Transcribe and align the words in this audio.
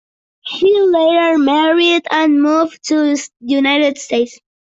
She 0.47 0.75
later 0.81 1.37
married 1.37 2.07
and 2.09 2.41
moved 2.41 2.83
to 2.87 2.95
the 3.15 3.29
United 3.41 3.99
States. 3.99 4.39